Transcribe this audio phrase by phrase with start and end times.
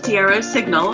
[0.00, 0.92] Tiaro Signal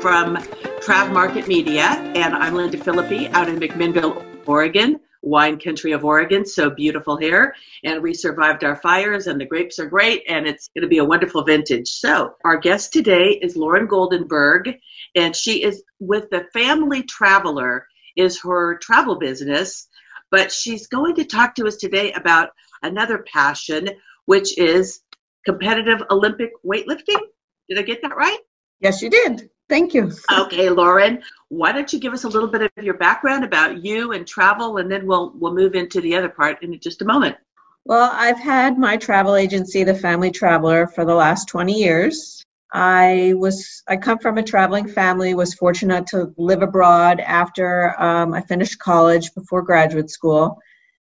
[0.00, 0.36] from
[0.80, 6.46] Trav Market Media, and I'm Linda Philippi out in McMinnville, Oregon, wine country of Oregon.
[6.46, 10.68] So beautiful here, and we survived our fires, and the grapes are great, and it's
[10.68, 11.88] going to be a wonderful vintage.
[11.88, 14.78] So our guest today is Lauren Goldenberg,
[15.14, 19.86] and she is with the Family Traveler, is her travel business,
[20.30, 22.50] but she's going to talk to us today about
[22.82, 23.90] another passion,
[24.24, 25.00] which is
[25.44, 27.20] competitive Olympic weightlifting.
[27.68, 28.38] Did I get that right?
[28.80, 29.50] Yes, you did.
[29.68, 30.12] Thank you.
[30.30, 34.12] Okay, Lauren, why don't you give us a little bit of your background about you
[34.12, 37.36] and travel, and then we'll we'll move into the other part in just a moment.
[37.84, 42.42] Well, I've had my travel agency, The Family Traveler, for the last 20 years.
[42.72, 45.34] I was I come from a traveling family.
[45.34, 50.58] Was fortunate to live abroad after um, I finished college before graduate school,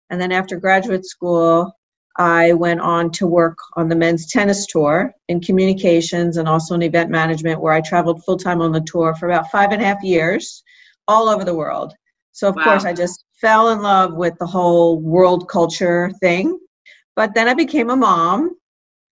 [0.10, 1.76] and then after graduate school,
[2.18, 6.82] I went on to work on the men's tennis tour in communications and also in
[6.82, 9.86] event management, where I traveled full time on the tour for about five and a
[9.86, 10.64] half years
[11.08, 11.94] all over the world.
[12.32, 12.64] So, of wow.
[12.64, 16.60] course, I just fell in love with the whole world culture thing.
[17.16, 18.56] But then I became a mom,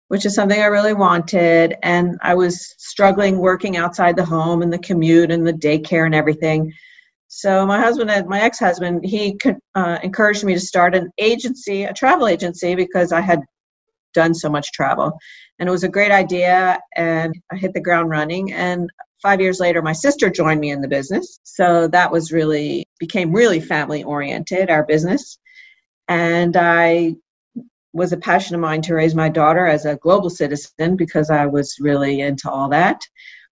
[0.09, 1.77] which is something I really wanted.
[1.83, 6.15] And I was struggling working outside the home and the commute and the daycare and
[6.15, 6.73] everything.
[7.29, 9.39] So my husband, my ex-husband, he
[9.75, 13.41] uh, encouraged me to start an agency, a travel agency, because I had
[14.15, 15.19] done so much travel,
[15.59, 16.81] and it was a great idea.
[16.95, 18.53] And I hit the ground running.
[18.53, 18.91] And
[19.23, 21.41] five years later, my sister joined me in the business.
[21.43, 25.39] So that was really became really family oriented, our business.
[26.09, 27.17] And I
[27.93, 31.47] was a passion of mine to raise my daughter as a global citizen because I
[31.47, 33.01] was really into all that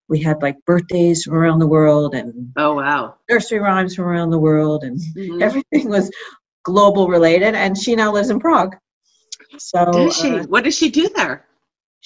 [0.07, 3.15] we had like birthdays from around the world and oh wow.
[3.29, 5.41] nursery rhymes from around the world and mm-hmm.
[5.41, 6.11] everything was
[6.63, 8.75] global related and she now lives in prague.
[9.57, 10.29] So does she?
[10.29, 11.45] uh, what does she do there?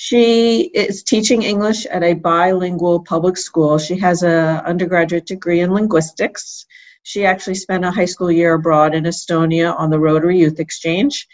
[0.02, 3.78] she is teaching english at a bilingual public school.
[3.78, 6.66] She has a undergraduate degree in linguistics.
[7.04, 11.28] She actually spent a high school year abroad in estonia on the rotary youth exchange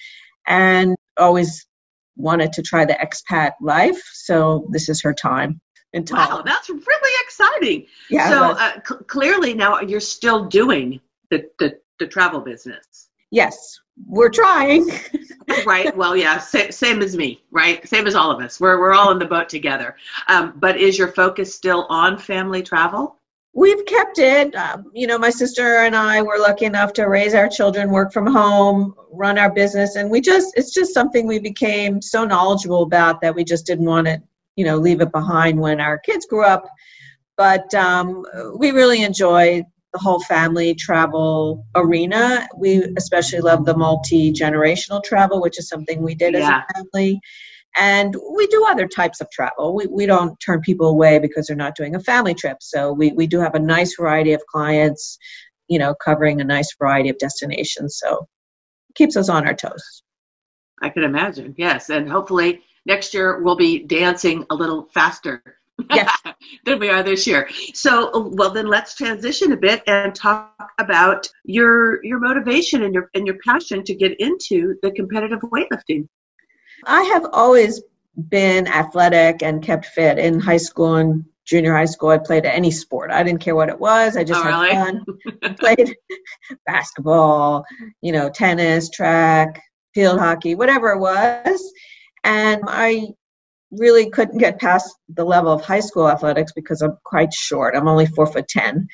[0.47, 1.67] and always
[2.15, 5.61] wanted to try the expat life so this is her time
[6.11, 7.87] Wow, that's really exciting.
[8.09, 8.29] Yeah.
[8.29, 13.09] So uh, c- clearly now you're still doing the, the, the travel business.
[13.31, 14.89] Yes, we're trying.
[15.65, 15.95] right.
[15.95, 17.87] Well, yeah, sa- same as me, right?
[17.87, 18.59] Same as all of us.
[18.59, 19.95] We're, we're all in the boat together.
[20.27, 23.17] Um, but is your focus still on family travel?
[23.53, 24.53] We've kept it.
[24.53, 28.11] Um, you know, my sister and I were lucky enough to raise our children, work
[28.11, 32.83] from home, run our business, and we just, it's just something we became so knowledgeable
[32.83, 34.21] about that we just didn't want it
[34.55, 36.67] you know leave it behind when our kids grew up.
[37.37, 38.25] But um,
[38.57, 42.47] we really enjoy the whole family travel arena.
[42.57, 46.39] We especially love the multi-generational travel which is something we did yeah.
[46.39, 47.19] as a family.
[47.77, 49.75] And we do other types of travel.
[49.75, 52.57] We, we don't turn people away because they're not doing a family trip.
[52.61, 55.17] So we, we do have a nice variety of clients
[55.67, 57.97] you know covering a nice variety of destinations.
[57.97, 58.27] So
[58.89, 60.03] it keeps us on our toes.
[60.81, 61.55] I can imagine.
[61.57, 61.89] Yes.
[61.89, 65.43] And hopefully next year we'll be dancing a little faster
[65.89, 66.17] yes.
[66.65, 67.49] than we are this year.
[67.73, 73.09] So, well, then let's transition a bit and talk about your your motivation and your
[73.13, 76.07] and your passion to get into the competitive weightlifting.
[76.85, 77.81] I have always
[78.29, 82.09] been athletic and kept fit in high school and junior high school.
[82.09, 83.11] I played any sport.
[83.11, 84.17] I didn't care what it was.
[84.17, 84.73] I just oh, had really?
[84.73, 85.05] fun.
[85.43, 85.95] I played
[86.65, 87.65] basketball,
[88.01, 89.61] you know, tennis, track,
[89.93, 91.73] field hockey, whatever it was.
[92.25, 93.09] And I
[93.71, 97.75] really couldn't get past the level of high school athletics because I'm quite short.
[97.75, 98.87] I'm only four foot ten.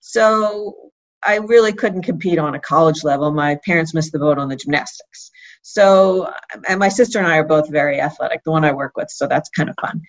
[0.00, 0.92] So
[1.22, 3.32] I really couldn't compete on a college level.
[3.32, 5.30] My parents missed the boat on the gymnastics.
[5.62, 6.32] So,
[6.68, 9.26] and my sister and I are both very athletic, the one I work with, so
[9.26, 10.02] that's kind of fun.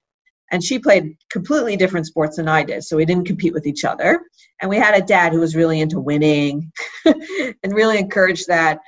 [0.52, 3.84] And she played completely different sports than I did, so we didn't compete with each
[3.84, 4.22] other.
[4.62, 6.72] And we had a dad who was really into winning
[7.06, 8.80] and really encouraged that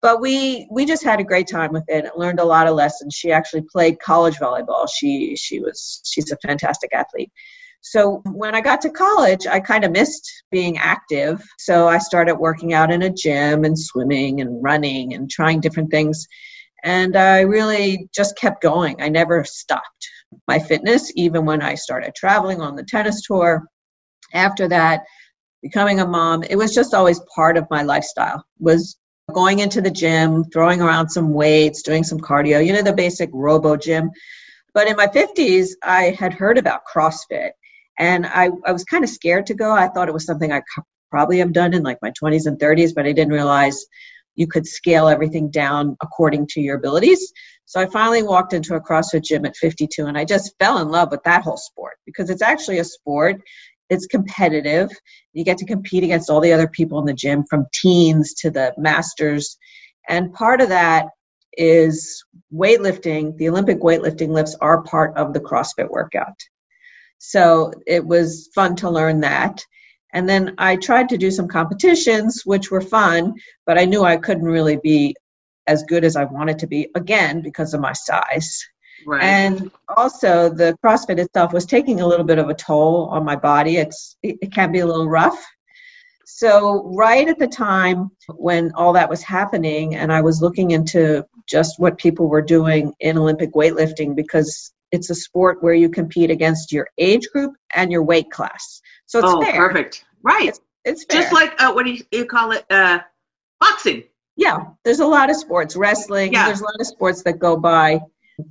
[0.00, 2.74] but we we just had a great time with it and learned a lot of
[2.74, 3.14] lessons.
[3.14, 4.88] She actually played college volleyball.
[4.92, 7.32] She she was she's a fantastic athlete.
[7.80, 11.42] So when i got to college i kind of missed being active.
[11.58, 15.90] So i started working out in a gym and swimming and running and trying different
[15.90, 16.26] things.
[16.84, 19.02] And i really just kept going.
[19.02, 20.10] I never stopped
[20.46, 23.64] my fitness even when i started traveling on the tennis tour.
[24.34, 25.02] After that
[25.62, 28.96] becoming a mom it was just always part of my lifestyle was
[29.32, 33.30] going into the gym, throwing around some weights, doing some cardio, you know, the basic
[33.30, 34.10] globo gym.
[34.74, 37.50] But in my 50s, I had heard about CrossFit
[37.98, 39.70] and I, I was kind of scared to go.
[39.72, 40.62] I thought it was something I
[41.10, 43.86] probably have done in like my 20s and 30s, but I didn't realize
[44.34, 47.32] you could scale everything down according to your abilities.
[47.64, 50.88] So I finally walked into a CrossFit gym at 52 and I just fell in
[50.88, 53.42] love with that whole sport because it's actually a sport.
[53.90, 54.90] It's competitive.
[55.32, 58.50] You get to compete against all the other people in the gym from teens to
[58.50, 59.56] the masters.
[60.08, 61.06] And part of that
[61.52, 63.36] is weightlifting.
[63.36, 66.38] The Olympic weightlifting lifts are part of the CrossFit workout.
[67.18, 69.64] So it was fun to learn that.
[70.12, 73.34] And then I tried to do some competitions, which were fun,
[73.66, 75.16] but I knew I couldn't really be
[75.66, 78.66] as good as I wanted to be, again, because of my size.
[79.06, 79.22] Right.
[79.22, 83.36] And also, the CrossFit itself was taking a little bit of a toll on my
[83.36, 83.76] body.
[83.76, 85.38] It's it, can be a little rough.
[86.26, 91.24] So, right at the time when all that was happening, and I was looking into
[91.46, 96.30] just what people were doing in Olympic weightlifting because it's a sport where you compete
[96.30, 98.80] against your age group and your weight class.
[99.06, 99.68] So it's oh, fair.
[99.68, 100.04] perfect.
[100.22, 100.48] Right.
[100.48, 102.64] It's, it's just like uh, what do you, you call it?
[102.70, 103.00] Uh,
[103.60, 104.04] boxing
[104.38, 106.32] yeah, there's a lot of sports, wrestling.
[106.32, 106.46] Yeah.
[106.46, 108.02] There's a lot of sports that go by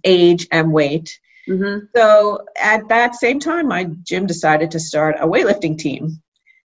[0.04, 1.19] age and weight.
[1.48, 1.86] Mm-hmm.
[1.95, 6.22] So at that same time, my gym decided to start a weightlifting team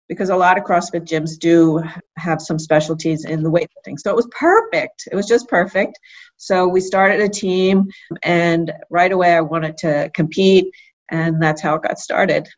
[0.09, 1.85] because a lot of CrossFit gyms do
[2.17, 3.99] have some specialties in the weightlifting.
[3.99, 5.07] So it was perfect.
[5.11, 5.99] It was just perfect.
[6.37, 7.91] So we started a team,
[8.23, 10.75] and right away I wanted to compete,
[11.09, 12.49] and that's how it got started.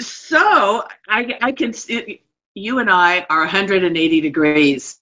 [0.00, 1.72] So I, I can,
[2.54, 4.98] you and I are 180 degrees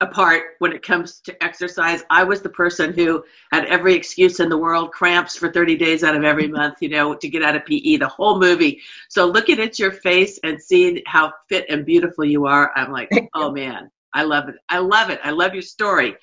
[0.00, 2.02] apart when it comes to exercise.
[2.10, 6.04] I was the person who had every excuse in the world, cramps for 30 days
[6.04, 8.80] out of every month, you know, to get out of PE, the whole movie.
[9.08, 13.10] So looking at your face and seeing how fit and beautiful you are, I'm like,
[13.34, 14.56] oh man, I love it.
[14.68, 15.20] I love it.
[15.22, 16.16] I love your story.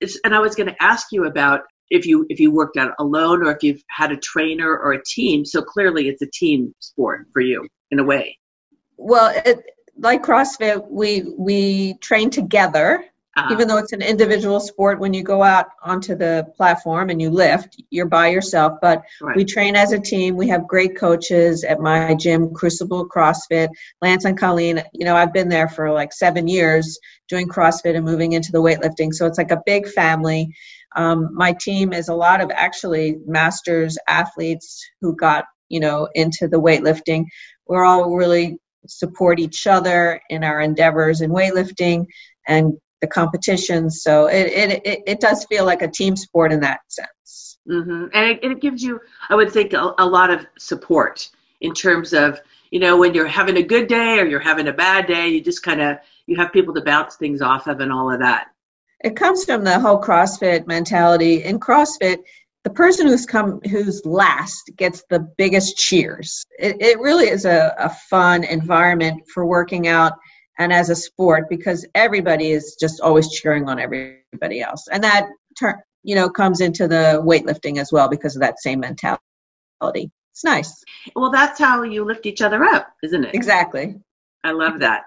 [0.00, 2.94] It's, and I was going to ask you about if you if you worked out
[2.98, 5.44] alone or if you've had a trainer or a team.
[5.44, 8.38] So clearly, it's a team sport for you in a way.
[8.96, 9.62] Well, it,
[9.98, 13.04] like CrossFit, we we train together.
[13.38, 13.52] Uh-huh.
[13.52, 17.28] Even though it's an individual sport, when you go out onto the platform and you
[17.28, 18.78] lift, you're by yourself.
[18.80, 19.36] But right.
[19.36, 20.36] we train as a team.
[20.36, 23.68] We have great coaches at my gym, Crucible CrossFit,
[24.00, 24.82] Lance and Colleen.
[24.94, 28.62] You know, I've been there for like seven years doing CrossFit and moving into the
[28.62, 29.12] weightlifting.
[29.12, 30.54] So it's like a big family.
[30.94, 36.48] Um, my team is a lot of actually masters athletes who got you know into
[36.48, 37.26] the weightlifting.
[37.66, 38.58] We're all really
[38.88, 42.06] support each other in our endeavors in weightlifting
[42.46, 44.02] and the competitions.
[44.02, 44.46] So it,
[44.86, 47.58] it, it, does feel like a team sport in that sense.
[47.68, 48.06] Mm-hmm.
[48.12, 51.28] And it, it, gives you, I would think, a, a lot of support
[51.60, 52.40] in terms of,
[52.70, 55.40] you know, when you're having a good day or you're having a bad day, you
[55.42, 58.48] just kind of, you have people to bounce things off of and all of that.
[59.02, 61.42] It comes from the whole CrossFit mentality.
[61.42, 62.18] In CrossFit,
[62.66, 66.44] the person who's come who's last gets the biggest cheers.
[66.58, 70.14] It, it really is a, a fun environment for working out
[70.58, 75.28] and as a sport because everybody is just always cheering on everybody else, and that
[75.56, 79.20] turn you know comes into the weightlifting as well because of that same mentality.
[80.32, 80.82] It's nice.
[81.14, 83.36] Well, that's how you lift each other up, isn't it?
[83.36, 83.94] Exactly.
[84.42, 85.04] I love that.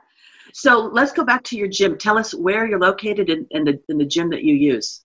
[0.54, 1.98] So let's go back to your gym.
[1.98, 5.04] Tell us where you're located in the in the gym that you use.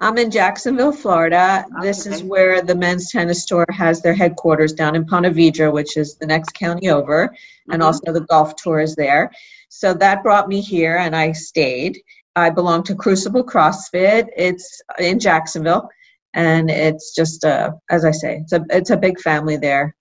[0.00, 1.64] I'm in Jacksonville, Florida.
[1.76, 2.16] Oh, this okay.
[2.16, 6.16] is where the men's tennis tour has their headquarters down in Ponte Vedra, which is
[6.16, 7.72] the next county over, mm-hmm.
[7.72, 9.30] and also the golf tour is there.
[9.68, 12.00] So that brought me here, and I stayed.
[12.34, 14.28] I belong to Crucible CrossFit.
[14.36, 15.88] It's in Jacksonville,
[16.32, 19.94] and it's just a, as I say, it's a it's a big family there.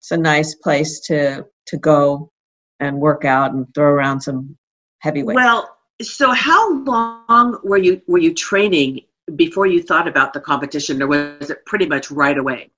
[0.00, 2.30] It's a nice place to to go
[2.78, 4.56] and work out and throw around some
[5.00, 5.36] heavy weights.
[5.36, 9.00] Well, so how long were you were you training
[9.36, 12.70] before you thought about the competition, or was it pretty much right away?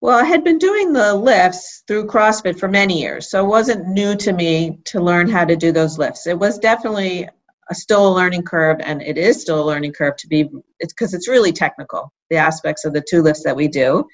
[0.00, 3.86] Well, I had been doing the lifts through CrossFit for many years, so it wasn't
[3.86, 6.26] new to me to learn how to do those lifts.
[6.26, 7.28] It was definitely
[7.70, 10.50] a, still a learning curve, and it is still a learning curve to be.
[10.80, 14.08] It's because it's really technical, the aspects of the two lifts that we do.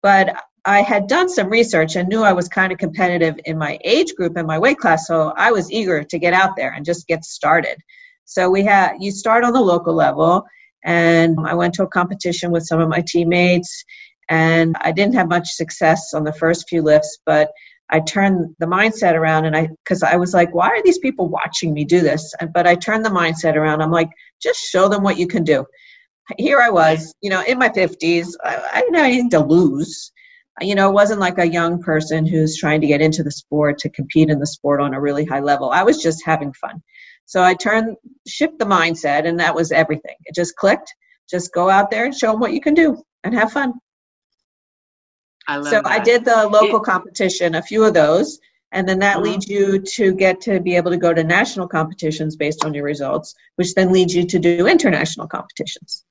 [0.00, 3.78] But I had done some research and knew I was kind of competitive in my
[3.82, 6.84] age group and my weight class, so I was eager to get out there and
[6.84, 7.78] just get started.
[8.26, 10.46] So we had you start on the local level
[10.84, 13.84] and I went to a competition with some of my teammates
[14.28, 17.50] and I didn't have much success on the first few lifts, but
[17.90, 21.28] I turned the mindset around and I because I was like, why are these people
[21.28, 22.32] watching me do this?
[22.54, 23.82] But I turned the mindset around.
[23.82, 24.10] I'm like,
[24.40, 25.66] just show them what you can do.
[26.38, 28.34] Here I was, you know, in my 50s.
[28.42, 30.12] I, I didn't have anything to lose.
[30.60, 33.78] You know, it wasn't like a young person who's trying to get into the sport
[33.78, 35.70] to compete in the sport on a really high level.
[35.70, 36.82] I was just having fun.
[37.30, 37.96] So I turned,
[38.26, 40.16] shift the mindset, and that was everything.
[40.24, 40.92] It just clicked.
[41.30, 43.74] Just go out there and show them what you can do and have fun.
[45.46, 45.86] I love so that.
[45.86, 48.40] I did the local it, competition, a few of those,
[48.72, 49.26] and then that mm-hmm.
[49.26, 52.82] leads you to get to be able to go to national competitions based on your
[52.82, 56.04] results, which then leads you to do international competitions.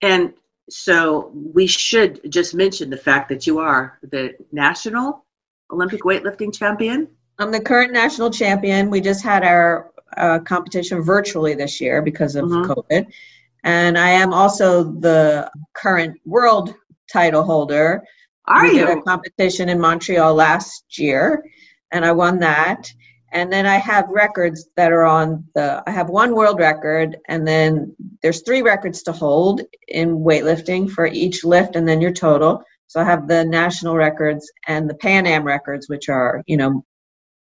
[0.00, 0.32] And
[0.70, 5.26] so we should just mention the fact that you are the national
[5.70, 7.08] Olympic weightlifting champion.
[7.38, 8.88] I'm the current national champion.
[8.88, 12.70] We just had our uh, competition virtually this year because of mm-hmm.
[12.70, 13.06] COVID.
[13.62, 16.74] And I am also the current world
[17.10, 18.04] title holder.
[18.46, 18.86] Are we you?
[18.86, 21.44] Did a competition in Montreal last year,
[21.90, 22.92] and I won that.
[23.32, 25.82] And then I have records that are on the.
[25.86, 31.06] I have one world record, and then there's three records to hold in weightlifting for
[31.06, 32.62] each lift, and then your total.
[32.86, 36.84] So I have the national records and the Pan Am records, which are you know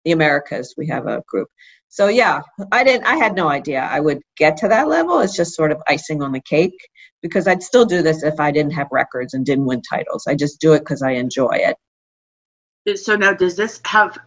[0.06, 0.76] the Americas.
[0.78, 1.50] We have a group.
[1.92, 3.06] So yeah, I didn't.
[3.06, 5.20] I had no idea I would get to that level.
[5.20, 6.88] It's just sort of icing on the cake
[7.22, 10.26] because I'd still do this if I didn't have records and didn't win titles.
[10.26, 11.60] I just do it because I enjoy
[12.88, 12.98] it.
[12.98, 14.18] So now, does this have?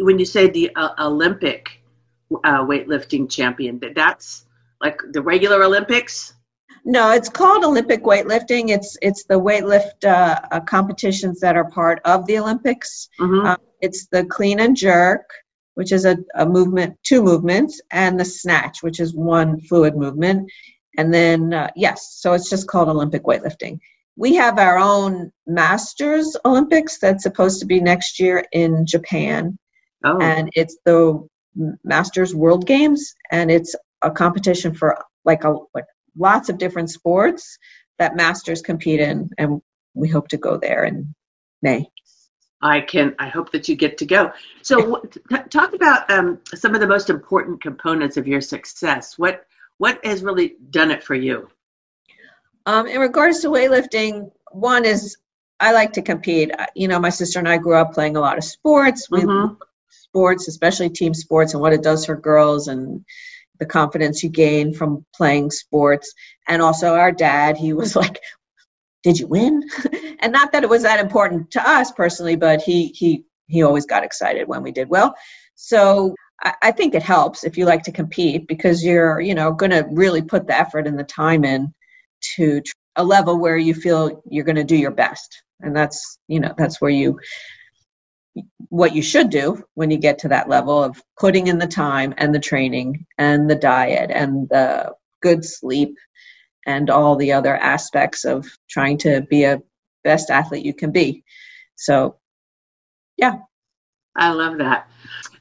[0.00, 1.80] When you say the uh, Olympic
[2.42, 4.44] uh, weightlifting champion, that that's
[4.80, 6.34] like the regular Olympics?
[6.84, 8.70] No, it's called Olympic weightlifting.
[8.70, 13.08] It's it's the weightlift uh, uh competitions that are part of the Olympics.
[13.20, 13.46] Mm-hmm.
[13.46, 15.30] Uh, it's the clean and jerk,
[15.74, 20.50] which is a, a movement, two movements, and the snatch, which is one fluid movement.
[20.96, 23.80] And then, uh, yes, so it's just called Olympic weightlifting.
[24.16, 29.58] We have our own Masters Olympics that's supposed to be next year in Japan.
[30.04, 30.18] Oh.
[30.20, 31.26] And it's the
[31.84, 35.86] Masters World Games, and it's a competition for like a like
[36.16, 37.58] lots of different sports
[37.98, 39.62] that Masters compete in, and
[39.94, 41.14] we hope to go there in
[41.60, 41.86] May.
[42.62, 43.14] I can.
[43.18, 44.32] I hope that you get to go.
[44.62, 44.96] So,
[45.30, 49.18] t- talk about um, some of the most important components of your success.
[49.18, 49.44] What
[49.78, 51.48] what has really done it for you?
[52.64, 55.16] Um, in regards to weightlifting, one is
[55.58, 56.52] I like to compete.
[56.74, 59.08] You know, my sister and I grew up playing a lot of sports.
[59.10, 59.54] We mm-hmm.
[59.88, 63.04] sports, especially team sports, and what it does for girls, and
[63.58, 66.14] the confidence you gain from playing sports.
[66.46, 68.20] And also, our dad, he was like,
[69.02, 69.62] did you win?
[70.20, 73.86] and not that it was that important to us personally, but he he he always
[73.86, 75.14] got excited when we did well.
[75.54, 79.52] So I, I think it helps if you like to compete because you're you know
[79.52, 81.74] going to really put the effort and the time in
[82.36, 82.62] to
[82.96, 86.54] a level where you feel you're going to do your best, and that's you know
[86.56, 87.18] that's where you
[88.68, 92.14] what you should do when you get to that level of putting in the time
[92.16, 95.96] and the training and the diet and the good sleep
[96.66, 99.62] and all the other aspects of trying to be a
[100.04, 101.24] best athlete you can be.
[101.76, 102.16] So,
[103.16, 103.38] yeah.
[104.14, 104.88] I love that.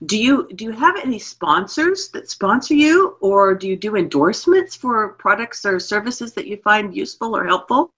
[0.04, 4.76] Do you do you have any sponsors that sponsor you, or do you do endorsements
[4.76, 7.92] for products or services that you find useful or helpful?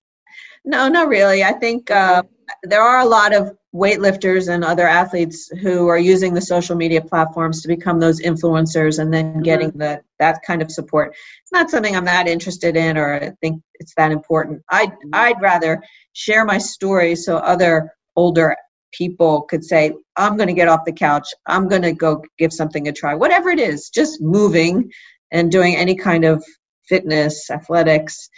[0.65, 1.43] No, not really.
[1.43, 2.23] I think uh,
[2.63, 7.01] there are a lot of weightlifters and other athletes who are using the social media
[7.01, 9.41] platforms to become those influencers and then mm-hmm.
[9.41, 11.15] getting the that kind of support.
[11.41, 14.63] It's not something I'm that interested in or I think it's that important.
[14.69, 15.09] I'd mm-hmm.
[15.13, 18.55] I'd rather share my story so other older
[18.93, 21.27] people could say, I'm going to get off the couch.
[21.45, 23.15] I'm going to go give something a try.
[23.15, 24.91] Whatever it is, just moving
[25.31, 26.43] and doing any kind of
[26.87, 28.29] fitness, athletics,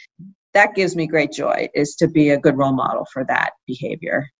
[0.55, 4.31] that gives me great joy is to be a good role model for that behavior.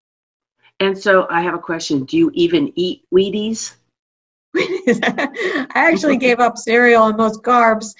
[0.80, 2.06] And so I have a question.
[2.06, 3.76] Do you even eat Wheaties?
[4.58, 7.94] I actually gave up cereal and most carbs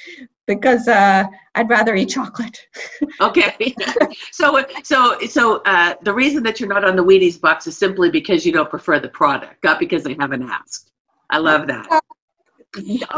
[0.48, 2.58] because uh, I'd rather eat chocolate.
[3.22, 3.76] okay.
[4.32, 8.10] so so so uh, the reason that you're not on the Wheaties box is simply
[8.10, 10.92] because you don't prefer the product, not because they haven't asked.
[11.30, 11.88] I love that.
[11.92, 12.00] Uh,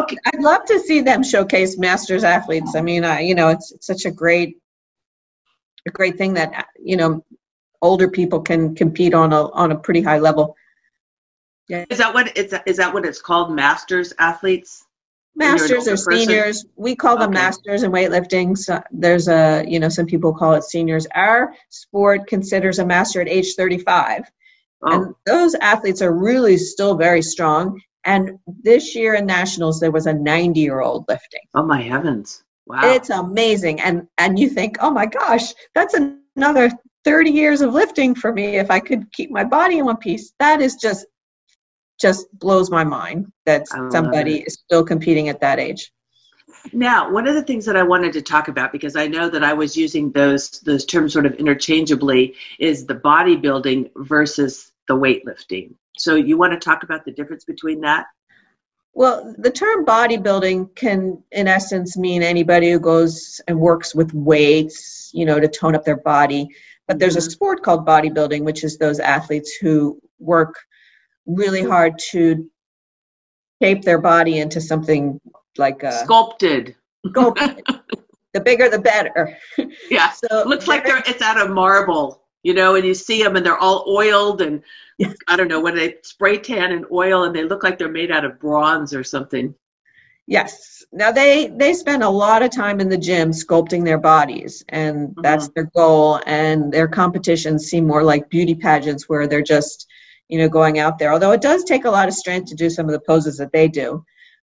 [0.01, 0.17] okay.
[0.25, 2.75] I'd love to see them showcase masters athletes.
[2.75, 4.57] I mean, I, you know, it's, it's such a great
[5.87, 7.23] a great thing that you know
[7.81, 10.55] older people can compete on a on a pretty high level.
[11.67, 11.85] Yeah.
[11.89, 13.51] Is that what it's is that what it's called?
[13.51, 14.83] Masters athletes.
[15.35, 16.13] Masters or person?
[16.13, 16.65] seniors.
[16.75, 17.39] We call them okay.
[17.39, 18.57] masters in weightlifting.
[18.57, 21.07] So there's a you know some people call it seniors.
[21.13, 24.23] Our sport considers a master at age 35,
[24.81, 24.91] oh.
[24.91, 27.81] and those athletes are really still very strong.
[28.03, 31.41] And this year in nationals, there was a 90 year old lifting.
[31.53, 32.43] Oh my heavens!
[32.67, 32.81] Wow.
[32.83, 33.79] It's amazing.
[33.81, 35.95] And and you think, oh my gosh, that's
[36.35, 36.71] another
[37.05, 40.33] 30 years of lifting for me if I could keep my body in one piece.
[40.39, 41.05] That is just
[41.99, 45.91] just blows my mind that somebody is still competing at that age.
[46.71, 49.43] Now, one of the things that I wanted to talk about because I know that
[49.43, 55.75] I was using those those terms sort of interchangeably is the bodybuilding versus the weightlifting.
[55.97, 58.05] So you want to talk about the difference between that?
[58.97, 65.11] Well, the term bodybuilding can, in essence, mean anybody who goes and works with weights,
[65.13, 66.47] you know, to tone up their body.
[66.87, 67.29] But there's a mm-hmm.
[67.29, 70.55] sport called bodybuilding, which is those athletes who work
[71.27, 72.49] really hard to
[73.61, 75.21] shape their body into something
[75.59, 76.75] like a sculpted.
[77.07, 77.67] Sculpted.
[78.33, 79.37] the bigger the better.
[79.91, 80.09] Yeah.
[80.09, 83.35] so it looks like they're it's out of marble, you know, and you see them
[83.35, 84.63] and they're all oiled and
[85.27, 88.09] I don't know when they spray tan and oil and they look like they're made
[88.09, 89.53] out of bronze or something.
[90.27, 90.85] Yes.
[90.93, 95.09] Now they they spend a lot of time in the gym sculpting their bodies and
[95.09, 95.21] mm-hmm.
[95.21, 99.85] that's their goal and their competitions seem more like beauty pageants where they're just,
[100.29, 101.11] you know, going out there.
[101.11, 103.51] Although it does take a lot of strength to do some of the poses that
[103.51, 104.05] they do.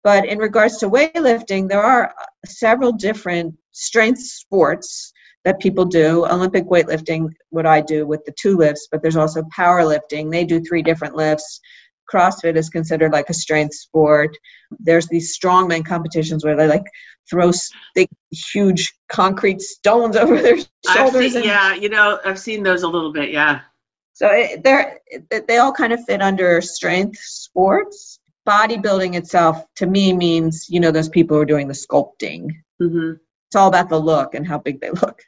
[0.02, 2.12] But in regards to weightlifting, there are
[2.44, 5.13] several different strength sports
[5.44, 6.26] that people do.
[6.26, 10.30] Olympic weightlifting, what I do with the two lifts, but there's also powerlifting.
[10.30, 11.60] They do three different lifts.
[12.12, 14.36] CrossFit is considered like a strength sport.
[14.78, 16.84] There's these strongman competitions where they like
[17.28, 17.50] throw
[17.94, 21.32] big, huge concrete stones over their shoulders.
[21.32, 23.30] Seen, and, yeah, you know, I've seen those a little bit.
[23.30, 23.60] Yeah.
[24.12, 24.28] So
[24.62, 25.00] they're
[25.48, 28.20] they all kind of fit under strength sports.
[28.46, 32.50] Bodybuilding itself, to me, means you know those people who are doing the sculpting.
[32.80, 33.14] Mm-hmm.
[33.48, 35.22] It's all about the look and how big they look.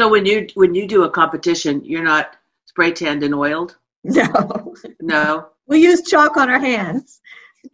[0.00, 3.76] So when you when you do a competition, you're not spray tanned and oiled.
[4.02, 4.74] No.
[4.98, 5.48] No.
[5.66, 7.20] We use chalk on our hands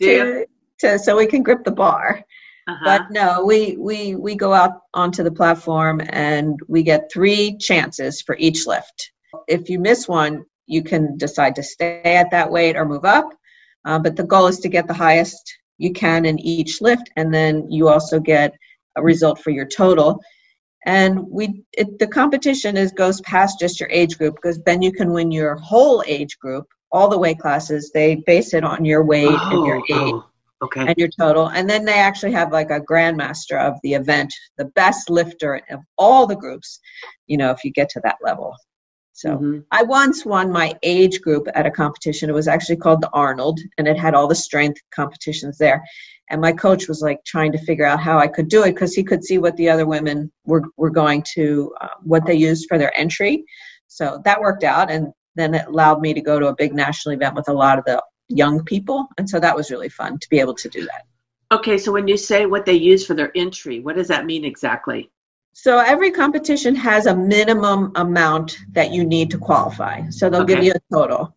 [0.02, 0.46] to,
[0.80, 2.24] to so we can grip the bar.
[2.66, 2.84] Uh-huh.
[2.84, 8.22] But no, we we we go out onto the platform and we get three chances
[8.22, 9.12] for each lift.
[9.46, 13.30] If you miss one, you can decide to stay at that weight or move up.
[13.84, 17.32] Uh, but the goal is to get the highest you can in each lift, and
[17.32, 18.56] then you also get
[18.96, 20.20] a result for your total
[20.86, 24.92] and we it, the competition is goes past just your age group because then you
[24.92, 27.90] can win your whole age group all the weight classes.
[27.92, 30.26] They base it on your weight oh, and your age oh,
[30.62, 30.86] okay.
[30.86, 31.48] and your total.
[31.48, 35.80] And then they actually have like a grandmaster of the event the best lifter of
[35.98, 36.80] all the groups
[37.26, 38.54] you know if you get to that level
[39.16, 39.60] so mm-hmm.
[39.70, 42.28] I once won my age group at a competition.
[42.28, 45.82] It was actually called the Arnold, and it had all the strength competitions there
[46.28, 48.94] and my coach was like trying to figure out how I could do it because
[48.94, 52.66] he could see what the other women were were going to uh, what they used
[52.68, 53.44] for their entry.
[53.88, 57.14] So that worked out, and then it allowed me to go to a big national
[57.14, 60.28] event with a lot of the young people, and so that was really fun to
[60.28, 61.04] be able to do that.
[61.52, 64.44] Okay, so when you say what they use for their entry, what does that mean
[64.44, 65.12] exactly?
[65.58, 70.06] So every competition has a minimum amount that you need to qualify.
[70.10, 70.56] So they'll okay.
[70.56, 71.34] give you a total.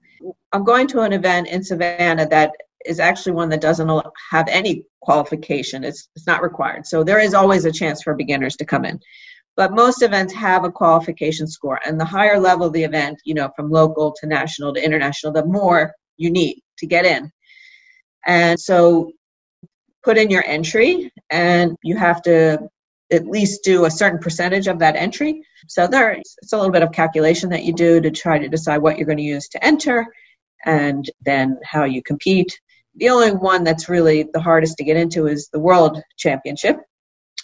[0.51, 2.51] I'm going to an event in Savannah that
[2.86, 3.89] is actually one that doesn't
[4.29, 5.86] have any qualification.
[5.86, 6.86] It's, it's not required.
[6.86, 8.99] So there is always a chance for beginners to come in.
[9.55, 11.79] But most events have a qualification score.
[11.86, 15.32] And the higher level of the event, you know, from local to national to international,
[15.32, 17.32] the more you need to get in.
[18.27, 19.13] And so
[20.03, 22.69] put in your entry and you have to
[23.12, 25.43] at least do a certain percentage of that entry.
[25.67, 28.80] So there it's a little bit of calculation that you do to try to decide
[28.80, 30.06] what you're going to use to enter
[30.65, 32.60] and then how you compete
[32.95, 36.78] the only one that's really the hardest to get into is the world championship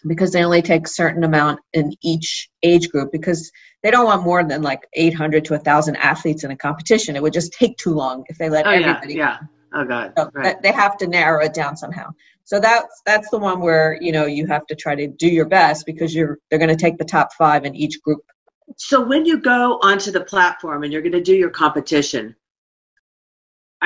[0.06, 3.51] because they only take a certain amount in each age group because
[3.82, 7.34] they don't want more than like 800 to 1000 athletes in a competition it would
[7.34, 9.47] just take too long if they let oh, everybody yeah, yeah.
[9.75, 10.61] Oh god so right.
[10.61, 12.09] they have to narrow it down somehow
[12.43, 15.45] so that's that's the one where you know you have to try to do your
[15.45, 18.21] best because you're they're going to take the top five in each group
[18.77, 22.35] so when you go onto the platform and you're going to do your competition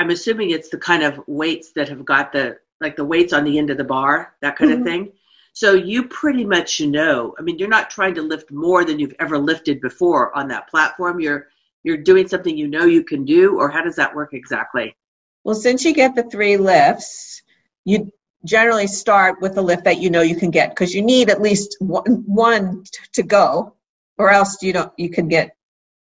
[0.00, 3.44] I'm assuming it's the kind of weights that have got the like the weights on
[3.44, 4.80] the end of the bar, that kind mm-hmm.
[4.80, 5.12] of thing.
[5.52, 7.34] So you pretty much know.
[7.38, 10.68] I mean, you're not trying to lift more than you've ever lifted before on that
[10.68, 11.20] platform.
[11.20, 11.48] You're
[11.82, 14.96] you're doing something you know you can do, or how does that work exactly?
[15.44, 17.42] Well, since you get the three lifts,
[17.84, 18.12] you
[18.44, 21.42] generally start with the lift that you know you can get because you need at
[21.42, 23.74] least one, one to go,
[24.18, 25.56] or else you don't you can get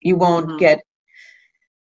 [0.01, 0.59] you won't mm-hmm.
[0.59, 0.81] get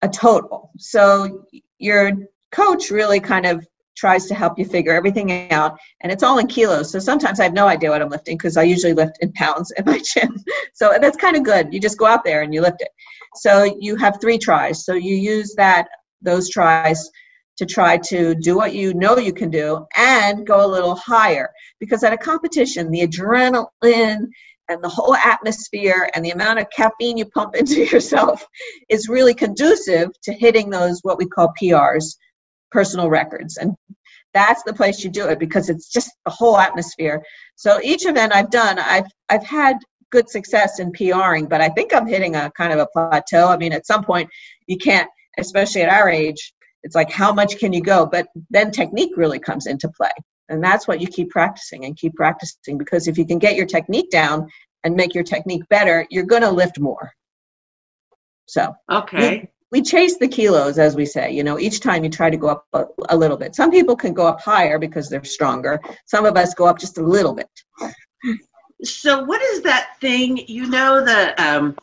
[0.03, 0.71] a total.
[0.79, 1.47] So
[1.79, 2.13] your
[2.53, 3.67] coach really kind of
[3.97, 6.91] tries to help you figure everything out and it's all in kilos.
[6.91, 9.73] So sometimes i have no idea what i'm lifting because i usually lift in pounds
[9.77, 10.37] in my gym.
[10.73, 11.73] So that's kind of good.
[11.73, 12.89] You just go out there and you lift it.
[13.37, 14.85] So you have three tries.
[14.85, 15.89] So you use that
[16.23, 17.11] those tries
[17.59, 21.51] to try to do what you know you can do and go a little higher
[21.79, 24.27] because at a competition the adrenaline
[24.69, 28.47] and the whole atmosphere and the amount of caffeine you pump into yourself
[28.89, 32.17] is really conducive to hitting those what we call PRs,
[32.71, 33.57] personal records.
[33.57, 33.75] And
[34.33, 37.23] that's the place you do it because it's just the whole atmosphere.
[37.55, 39.79] So each event I've done, I've I've had
[40.11, 43.49] good success in PRing, but I think I'm hitting a kind of a plateau.
[43.49, 44.31] I mean, at some point
[44.67, 46.53] you can't, especially at our age,
[46.85, 48.07] it's like how much can you go?
[48.07, 50.13] But then technique really comes into play.
[50.49, 53.67] And that's what you keep practicing and keep practicing because if you can get your
[53.67, 54.51] technique down
[54.85, 57.13] and make your technique better, you're going to lift more.
[58.47, 59.49] So, okay.
[59.73, 61.33] We, we, chase the kilos, as we say.
[61.33, 63.55] You know, each time you try to go up a, a little bit.
[63.55, 65.81] Some people can go up higher because they're stronger.
[66.05, 67.49] Some of us go up just a little bit.
[68.83, 70.45] So, what is that thing?
[70.47, 71.79] You know, the um,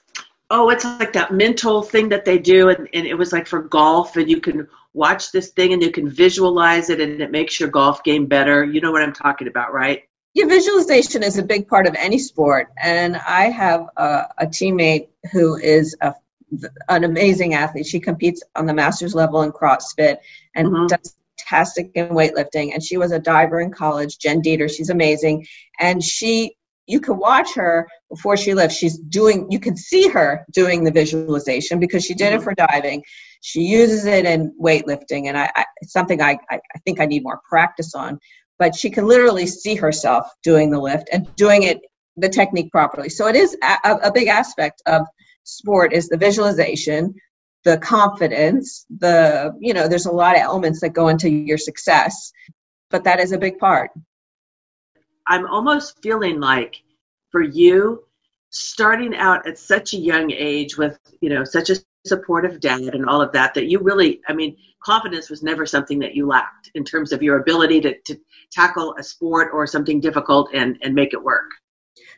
[0.51, 3.63] oh, it's like that mental thing that they do, and, and it was like for
[3.63, 7.59] golf, and you can watch this thing and you can visualize it, and it makes
[7.59, 8.63] your golf game better.
[8.63, 10.03] You know what I'm talking about, right?
[10.33, 15.09] Yeah, visualization is a big part of any sport, and I have a, a teammate
[15.31, 16.13] who is a,
[16.87, 17.85] an amazing athlete.
[17.85, 20.17] She competes on the master's level in CrossFit
[20.55, 20.87] and mm-hmm.
[20.87, 22.73] does fantastic in weightlifting.
[22.73, 24.69] And she was a diver in college, Jen Dieter.
[24.69, 25.47] She's amazing,
[25.79, 26.55] and she
[26.87, 28.75] you can watch her before she lifts.
[28.75, 32.43] She's doing, you can see her doing the visualization because she did it mm-hmm.
[32.43, 33.03] for diving.
[33.41, 37.05] She uses it in weightlifting, and I, I it's something I, I, I think I
[37.05, 38.19] need more practice on.
[38.59, 41.81] But she can literally see herself doing the lift and doing it
[42.17, 43.09] the technique properly.
[43.09, 45.07] So it is a, a big aspect of
[45.43, 47.15] sport is the visualization,
[47.63, 52.31] the confidence, the you know, there's a lot of elements that go into your success,
[52.89, 53.91] but that is a big part.
[55.27, 56.81] I'm almost feeling like
[57.31, 58.03] for you,
[58.51, 63.07] starting out at such a young age with, you know, such a supportive dad and
[63.07, 66.69] all of that, that you really, I mean, confidence was never something that you lacked
[66.75, 68.19] in terms of your ability to, to
[68.51, 71.49] tackle a sport or something difficult and, and make it work.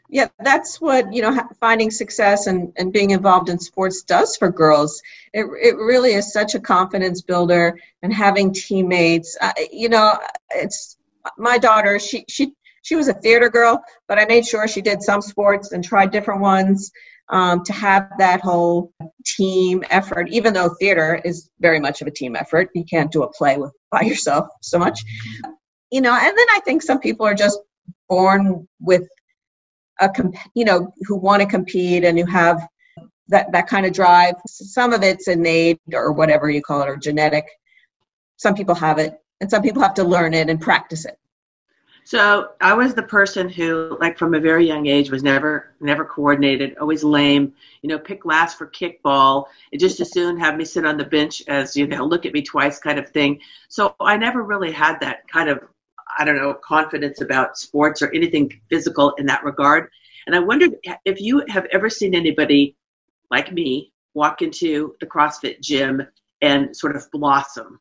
[0.09, 4.49] Yeah, that's what, you know, finding success and, and being involved in sports does for
[4.49, 5.01] girls.
[5.33, 9.37] It, it really is such a confidence builder and having teammates.
[9.39, 10.19] Uh, you know,
[10.49, 10.97] it's
[11.37, 15.01] my daughter, she, she, she was a theater girl, but I made sure she did
[15.01, 16.91] some sports and tried different ones
[17.29, 18.91] um, to have that whole
[19.25, 20.29] team effort.
[20.29, 23.57] Even though theater is very much of a team effort, you can't do a play
[23.57, 25.01] with by yourself so much.
[25.91, 27.59] You know, and then I think some people are just
[28.09, 29.07] born with
[29.99, 32.67] a comp- you know who want to compete and who have
[33.29, 34.35] that that kind of drive.
[34.47, 37.45] Some of it's innate or whatever you call it or genetic.
[38.37, 41.17] Some people have it, and some people have to learn it and practice it.
[42.05, 46.03] So I was the person who, like from a very young age, was never never
[46.03, 47.53] coordinated, always lame.
[47.81, 49.45] You know, pick last for kickball.
[49.71, 52.33] It just as soon have me sit on the bench as you know, look at
[52.33, 53.39] me twice kind of thing.
[53.69, 55.59] So I never really had that kind of,
[56.17, 59.89] I don't know, confidence about sports or anything physical in that regard.
[60.27, 62.75] And I wondered if you have ever seen anybody
[63.31, 66.05] like me walk into the CrossFit gym
[66.41, 67.79] and sort of blossom.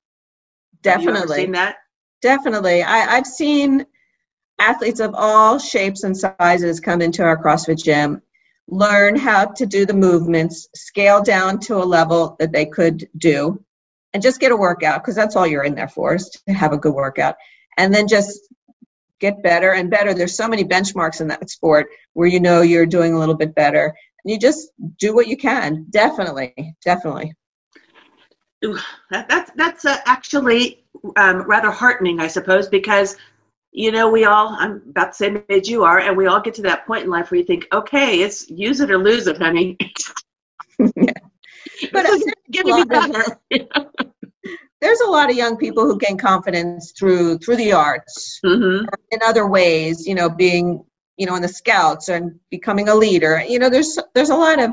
[0.82, 1.36] Definitely.
[1.36, 1.76] seen that?
[2.20, 2.82] Definitely.
[2.82, 3.84] I, I've seen
[4.62, 8.22] athletes of all shapes and sizes come into our CrossFit gym,
[8.68, 13.62] learn how to do the movements, scale down to a level that they could do,
[14.12, 16.72] and just get a workout because that's all you're in there for is to have
[16.72, 17.36] a good workout.
[17.76, 18.38] And then just
[19.18, 20.14] get better and better.
[20.14, 23.54] There's so many benchmarks in that sport where you know you're doing a little bit
[23.54, 23.94] better.
[24.24, 25.86] And you just do what you can.
[25.90, 27.34] Definitely, definitely.
[28.64, 28.78] Ooh,
[29.10, 30.84] that, that's that's uh, actually
[31.16, 33.16] um, rather heartening, I suppose, because
[33.72, 36.54] you know, we all, I'm about the same age you are, and we all get
[36.54, 39.38] to that point in life where you think, okay, it's use it or lose it,
[39.38, 39.78] honey.
[40.78, 42.06] but
[42.50, 43.24] give me better.
[44.82, 48.84] there's a lot of young people who gain confidence through through the arts mm-hmm.
[49.10, 50.84] in other ways you know being
[51.16, 54.60] you know in the scouts and becoming a leader you know there's there's a lot
[54.60, 54.72] of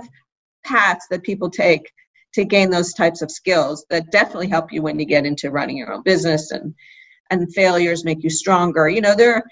[0.65, 1.91] paths that people take
[2.33, 5.77] to gain those types of skills that definitely help you when you get into running
[5.77, 6.73] your own business and
[7.29, 8.87] and failures make you stronger.
[8.87, 9.43] You know, there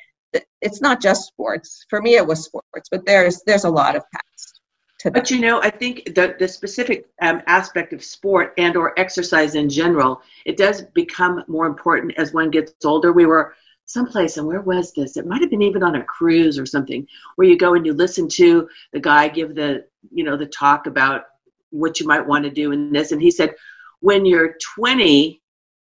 [0.62, 1.86] it's not just sports.
[1.90, 4.62] For me, it was sports, but there's there's a lot of past.
[5.02, 9.00] To but you know, I think the the specific um, aspect of sport and or
[9.00, 13.14] exercise in general, it does become more important as one gets older.
[13.14, 13.54] We were
[13.88, 17.08] someplace and where was this it might have been even on a cruise or something
[17.36, 20.88] where you go and you listen to the guy give the you know the talk
[20.88, 21.24] about
[21.70, 23.56] what you might want to do in this and he said
[24.02, 25.42] when you're 20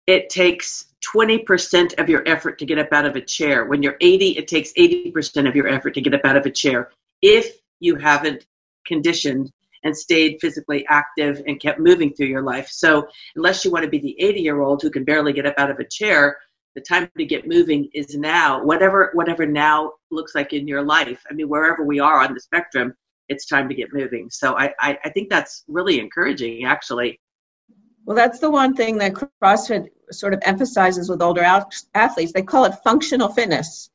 [0.06, 3.64] it takes 20% of your effort to get up out of a chair.
[3.66, 6.50] When you're 80, it takes 80% of your effort to get up out of a
[6.50, 8.46] chair if you haven't
[8.86, 9.50] conditioned
[9.84, 12.68] and stayed physically active and kept moving through your life.
[12.68, 15.54] So, unless you want to be the 80 year old who can barely get up
[15.58, 16.36] out of a chair,
[16.74, 18.64] the time to get moving is now.
[18.64, 21.22] Whatever whatever now looks like in your life.
[21.30, 22.94] I mean, wherever we are on the spectrum,
[23.28, 24.30] it's time to get moving.
[24.30, 27.20] So I, I, I think that's really encouraging actually.
[28.04, 31.42] Well, that's the one thing that CrossFit sort of emphasizes with older
[31.94, 32.32] athletes.
[32.32, 33.90] They call it functional fitness.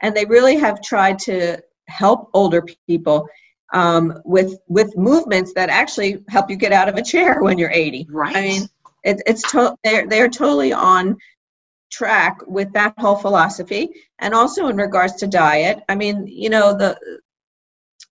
[0.00, 3.28] And they really have tried to help older people
[3.72, 7.70] um, with with movements that actually help you get out of a chair when you're
[7.70, 8.08] 80.
[8.10, 8.36] Right.
[8.36, 8.62] I mean,
[9.02, 11.16] it, it's to, they're they're totally on
[11.90, 15.80] track with that whole philosophy, and also in regards to diet.
[15.88, 16.98] I mean, you know the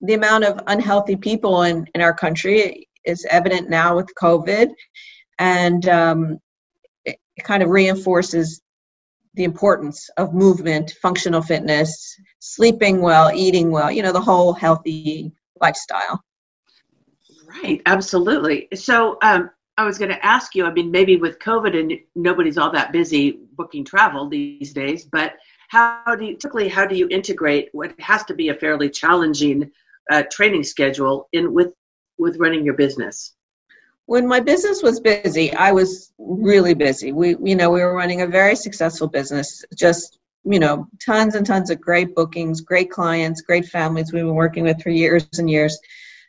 [0.01, 4.69] the amount of unhealthy people in in our country is evident now with COVID
[5.39, 6.39] and um,
[7.06, 8.62] it kind of reinforces
[9.34, 15.32] the importance of movement, functional fitness, sleeping well, eating well, you know, the whole healthy
[15.60, 16.22] lifestyle.
[17.48, 18.67] Right, absolutely.
[18.74, 22.58] So um, I was going to ask you, I mean, maybe with COVID and nobody's
[22.58, 25.34] all that busy booking travel these days, but
[25.70, 29.72] how do you typically how do you integrate what has to be a fairly challenging
[30.12, 31.74] uh, training schedule in with
[32.17, 33.34] with running your business?
[34.12, 37.13] When my business was busy, I was really busy.
[37.13, 41.45] We, you know, we were running a very successful business, just, you know, tons and
[41.45, 45.50] tons of great bookings, great clients, great families we've been working with for years and
[45.50, 45.80] years.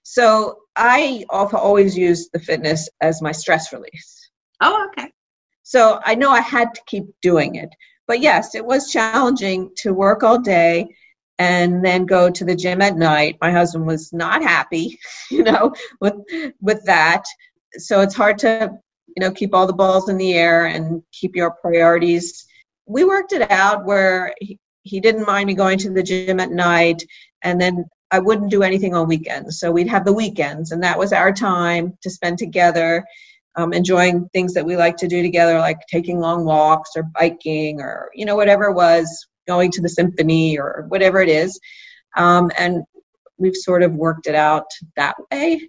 [0.05, 4.31] So I always used the fitness as my stress release.
[4.61, 5.11] Oh, okay.
[5.65, 7.71] So I know I had to keep doing it.
[8.07, 10.95] But yes, it was challenging to work all day
[11.37, 13.39] and then go to the gym at night.
[13.41, 15.01] My husband was not happy,
[15.33, 16.15] you know, with
[16.61, 17.25] with that
[17.79, 18.71] so it's hard to
[19.17, 22.47] you know keep all the balls in the air and keep your priorities.
[22.87, 26.51] We worked it out where he, he didn't mind me going to the gym at
[26.51, 27.05] night
[27.43, 29.59] and then i wouldn't do anything on weekends.
[29.59, 33.05] So we'd have the weekends and that was our time to spend together
[33.57, 37.81] um, enjoying things that we like to do together like taking long walks or biking
[37.81, 41.59] or you know whatever it was going to the symphony or whatever it is.
[42.17, 42.85] Um, and
[43.39, 45.69] we've sort of worked it out that way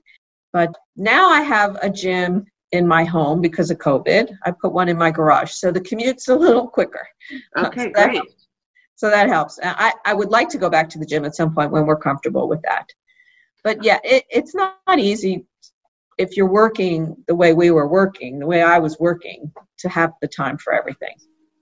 [0.53, 4.35] but now I have a gym in my home because of COVID.
[4.45, 7.07] I put one in my garage, so the commute's a little quicker.
[7.57, 8.15] Okay, so great.
[8.15, 8.47] Helps.
[8.95, 9.59] So that helps.
[9.63, 11.97] I, I would like to go back to the gym at some point when we're
[11.97, 12.87] comfortable with that.
[13.63, 15.45] But yeah, it, it's not easy
[16.17, 20.11] if you're working the way we were working, the way I was working, to have
[20.21, 21.15] the time for everything.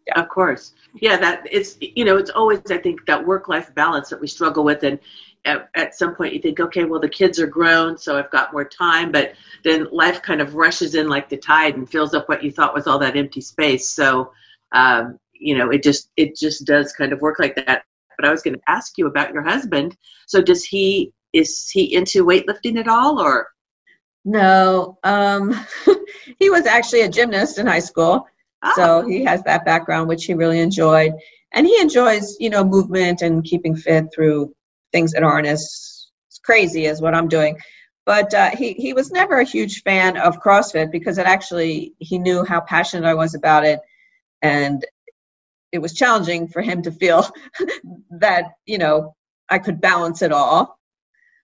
[0.08, 0.20] Yeah.
[0.20, 0.74] Of course.
[1.00, 4.28] Yeah, that it's you know, it's always I think that work life balance that we
[4.28, 5.00] struggle with and
[5.46, 8.54] at, at some point you think, okay, well, the kids are grown, so I've got
[8.54, 9.34] more time, but
[9.64, 12.74] then life kind of rushes in like the tide and fills up what you thought
[12.76, 13.90] was all that empty space.
[13.90, 14.32] So,
[14.72, 17.84] um, you know, it just it just does kind of work like that.
[18.18, 19.96] But I was going to ask you about your husband.
[20.28, 23.48] So, does he is he into weightlifting at all, or?
[24.24, 25.54] No, um,
[26.40, 28.28] he was actually a gymnast in high school,
[28.64, 28.74] ah.
[28.76, 31.14] so he has that background, which he really enjoyed,
[31.52, 34.54] and he enjoys, you know, movement and keeping fit through
[34.92, 36.10] things that aren't as
[36.44, 37.58] crazy as what I'm doing.
[38.06, 42.18] But uh, he, he was never a huge fan of CrossFit because it actually, he
[42.18, 43.80] knew how passionate I was about it.
[44.42, 44.84] And
[45.72, 47.30] it was challenging for him to feel
[48.12, 49.16] that, you know,
[49.50, 50.80] I could balance it all.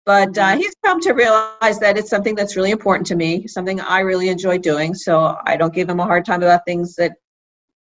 [0.09, 0.57] But uh, mm-hmm.
[0.57, 4.29] he's come to realize that it's something that's really important to me, something I really
[4.29, 4.95] enjoy doing.
[4.95, 7.11] So I don't give him a hard time about things that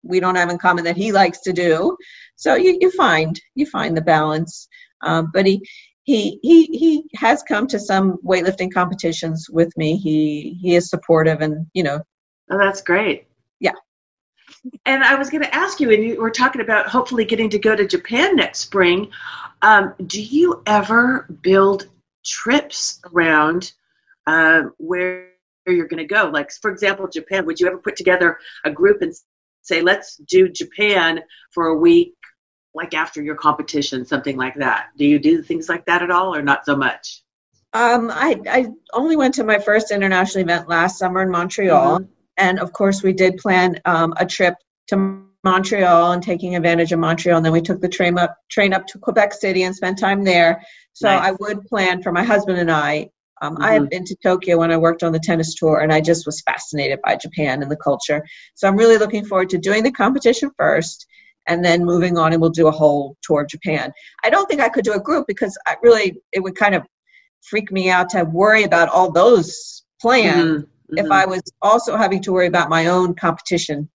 [0.05, 1.96] we don't have in common that he likes to do.
[2.37, 4.68] So you, you find you find the balance.
[5.03, 5.68] Um, but he
[6.05, 9.96] he he he has come to some weightlifting competitions with me.
[9.96, 11.98] He he is supportive, and you know.
[12.48, 13.27] Oh, that's great.
[13.59, 13.74] Yeah.
[14.87, 17.59] And I was going to ask you, and you were talking about hopefully getting to
[17.59, 19.11] go to Japan next spring.
[19.62, 21.88] Um, do you ever build
[22.25, 23.73] trips around
[24.27, 25.29] uh, where
[25.67, 26.31] you're going to go?
[26.33, 27.47] Like, for example, Japan.
[27.47, 29.15] Would you ever put together a group and
[29.63, 31.21] say, let's do Japan
[31.53, 32.15] for a week
[32.75, 34.89] like after your competition, something like that?
[34.97, 37.23] Do you do things like that at all, or not so much?
[37.73, 42.13] Um, I I only went to my first international event last summer in Montreal, mm-hmm.
[42.37, 44.55] and of course we did plan um, a trip
[44.89, 48.72] to Montreal and taking advantage of Montreal, and then we took the train up train
[48.72, 50.62] up to Quebec City and spent time there.
[50.94, 51.28] So nice.
[51.28, 53.11] I would plan for my husband and I.
[53.42, 53.62] Um, mm-hmm.
[53.62, 56.24] I have been to Tokyo when I worked on the tennis tour, and I just
[56.26, 58.24] was fascinated by Japan and the culture.
[58.54, 61.07] So I'm really looking forward to doing the competition first
[61.46, 63.92] and then moving on and we'll do a whole tour of Japan.
[64.22, 66.85] I don't think I could do a group because I really it would kind of
[67.42, 70.61] freak me out to worry about all those plans mm-hmm.
[70.61, 70.98] Mm-hmm.
[70.98, 73.90] if I was also having to worry about my own competition.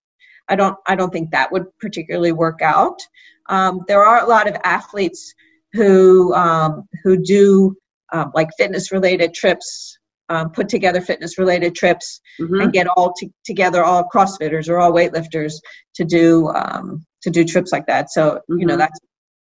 [0.50, 3.00] I don't I don't think that would particularly work out.
[3.48, 5.34] Um, there are a lot of athletes
[5.74, 7.76] who um, who do
[8.12, 9.98] um, like fitness related trips
[10.30, 12.62] um, put together fitness related trips mm-hmm.
[12.62, 15.56] and get all t- together all crossfitters or all weightlifters
[15.96, 18.60] to do um, to do trips like that so mm-hmm.
[18.60, 18.80] you know mm-hmm.
[18.80, 19.00] that's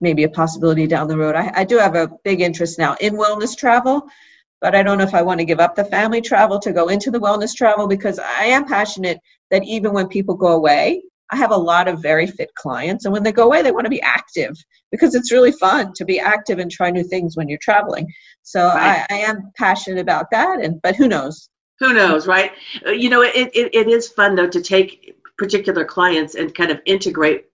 [0.00, 3.14] maybe a possibility down the road I, I do have a big interest now in
[3.14, 4.06] wellness travel
[4.60, 6.88] but i don't know if i want to give up the family travel to go
[6.88, 9.18] into the wellness travel because i am passionate
[9.50, 13.12] that even when people go away I have a lot of very fit clients, and
[13.12, 14.56] when they go away, they want to be active
[14.92, 18.06] because it's really fun to be active and try new things when you're traveling.
[18.42, 19.04] So right.
[19.10, 21.48] I, I, am passionate about that, and but who knows?
[21.80, 22.52] Who knows, right?
[22.86, 26.70] Uh, you know, it, it, it is fun though to take particular clients and kind
[26.70, 27.46] of integrate,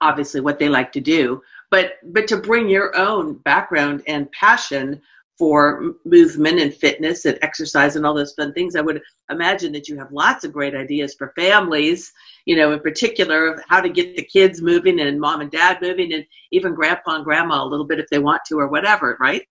[0.00, 5.02] obviously, what they like to do, but but to bring your own background and passion
[5.40, 8.76] for movement and fitness and exercise and all those fun things.
[8.76, 9.00] I would
[9.30, 12.12] imagine that you have lots of great ideas for families,
[12.44, 15.78] you know, in particular of how to get the kids moving and mom and dad
[15.80, 19.16] moving and even grandpa and grandma a little bit if they want to or whatever,
[19.18, 19.48] right?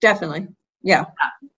[0.00, 0.48] Definitely.
[0.82, 1.04] Yeah.
[1.04, 1.48] yeah.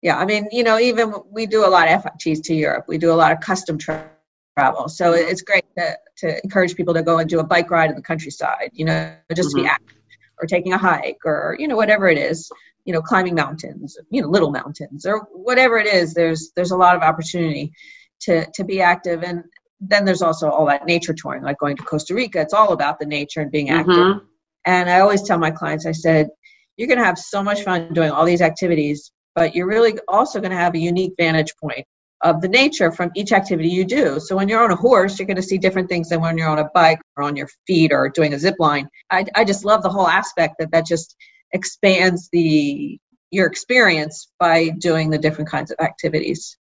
[0.00, 2.86] Yeah, I mean, you know, even we do a lot of FITs to Europe.
[2.88, 4.88] We do a lot of custom travel.
[4.88, 7.96] So it's great to, to encourage people to go and do a bike ride in
[7.96, 9.58] the countryside, you know, just mm-hmm.
[9.58, 9.98] to be active
[10.40, 12.50] or taking a hike or you know whatever it is
[12.84, 16.76] you know climbing mountains you know little mountains or whatever it is there's there's a
[16.76, 17.72] lot of opportunity
[18.20, 19.22] to to be active.
[19.22, 19.44] And
[19.80, 22.40] then there's also all that nature touring like going to costa rica.
[22.40, 23.94] It's all about the nature and being active.
[23.94, 24.24] Mm-hmm.
[24.64, 26.28] and i always tell my clients i said
[26.76, 30.40] you're going to have so much fun doing all these activities but you're really also
[30.40, 31.86] going to have a unique vantage point
[32.20, 34.18] of the nature from each activity you do.
[34.20, 36.48] So when you're on a horse, you're going to see different things than when you're
[36.48, 38.88] on a bike or on your feet or doing a zip line.
[39.10, 41.16] I, I just love the whole aspect that that just
[41.52, 42.98] expands the
[43.30, 46.56] your experience by doing the different kinds of activities.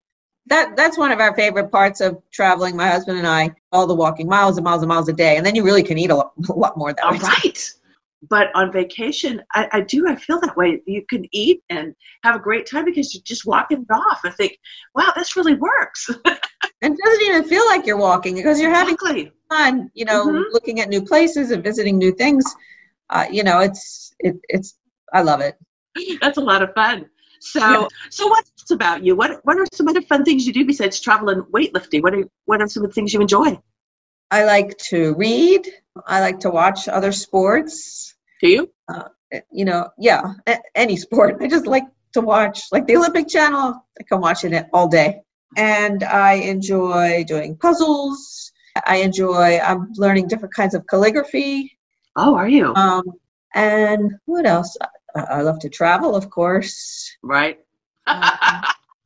[0.48, 2.76] That that's one of our favorite parts of traveling.
[2.76, 5.46] My husband and I, all the walking miles and miles and miles a day, and
[5.46, 7.20] then you really can eat a lot, a lot more that way.
[7.20, 7.74] Right
[8.30, 10.82] but on vacation I, I, do i feel that way.
[10.86, 14.30] You can eat and have a great time because you're just walking it off i
[14.30, 14.58] think
[14.94, 16.10] wow this really works.
[16.82, 19.32] And doesn't even feel like you're walking because you're having exactly.
[19.50, 20.44] fun you know mm-hmm.
[20.52, 22.44] looking at new places and visiting new things.
[23.10, 24.78] Uh, you know it's it, it's
[25.14, 25.56] i love it.
[26.22, 27.10] That's a lot of fun.
[27.40, 27.88] So yeah.
[28.10, 29.16] so what's about you?
[29.16, 32.02] What what are some other fun things you do besides travel and weightlifting?
[32.02, 33.60] What are what are some of the things you enjoy?
[34.32, 35.68] I like to read.
[36.06, 38.15] I like to watch other sports
[38.46, 38.72] do you?
[38.88, 39.10] Uh,
[39.52, 40.34] you know, yeah,
[40.76, 41.38] any sport.
[41.42, 43.84] I just like to watch, like the Olympic Channel.
[44.00, 45.22] I can watch it all day,
[45.58, 48.52] and I enjoy doing puzzles.
[48.86, 49.60] I enjoy.
[49.60, 51.78] I'm learning different kinds of calligraphy.
[52.16, 52.74] Oh, are you?
[52.76, 53.04] Um,
[53.54, 54.78] and what else?
[55.16, 57.12] I, I love to travel, of course.
[57.24, 57.60] Right.
[58.06, 58.24] Um,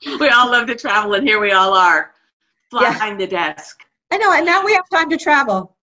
[0.19, 2.11] we all love to travel, and here we all are,
[2.69, 3.17] flying yeah.
[3.17, 3.79] the desk.
[4.11, 5.77] I know, and now we have time to travel.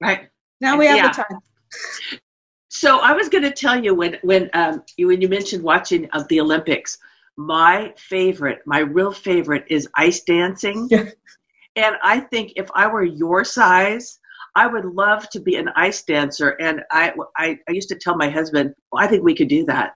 [0.00, 0.28] Right.
[0.60, 1.08] Now we have yeah.
[1.08, 1.40] the time.
[2.84, 6.10] So I was going to tell you when when um, you when you mentioned watching
[6.10, 6.98] of the Olympics,
[7.34, 10.88] my favorite, my real favorite, is ice dancing.
[10.90, 11.08] Yeah.
[11.76, 14.20] And I think if I were your size,
[14.54, 16.50] I would love to be an ice dancer.
[16.60, 19.64] And I, I, I used to tell my husband, well, I think we could do
[19.64, 19.94] that.